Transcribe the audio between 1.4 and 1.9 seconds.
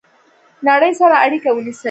ونیسئ